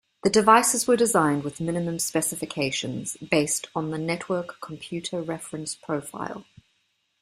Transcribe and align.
The 0.23 0.31
devices 0.31 0.87
were 0.87 0.95
designed 0.95 1.43
with 1.43 1.61
minimum 1.61 1.99
specifications, 1.99 3.17
based 3.17 3.67
on 3.75 3.91
the 3.91 3.99
Network 3.99 4.59
Computer 4.59 5.21
Reference 5.21 5.75
Profile. 5.75 6.43